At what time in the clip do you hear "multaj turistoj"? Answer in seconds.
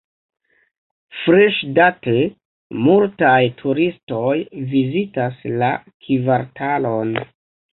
2.87-4.33